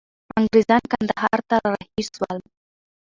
انګریزان 0.39 0.83
کندهار 0.91 1.39
ته 1.47 1.55
را 1.63 1.69
رهي 1.75 2.01
سول. 2.13 2.39